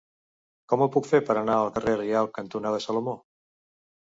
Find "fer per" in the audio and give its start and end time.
1.09-1.35